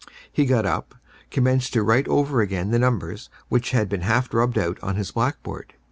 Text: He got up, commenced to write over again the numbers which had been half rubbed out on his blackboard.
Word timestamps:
He 0.31 0.47
got 0.47 0.65
up, 0.65 0.95
commenced 1.29 1.73
to 1.73 1.83
write 1.83 2.07
over 2.07 2.41
again 2.41 2.71
the 2.71 2.79
numbers 2.79 3.29
which 3.49 3.69
had 3.69 3.87
been 3.87 4.01
half 4.01 4.33
rubbed 4.33 4.57
out 4.57 4.79
on 4.81 4.95
his 4.95 5.11
blackboard. 5.11 5.75